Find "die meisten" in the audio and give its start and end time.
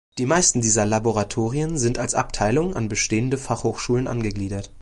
0.17-0.61